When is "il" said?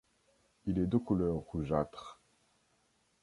0.65-0.79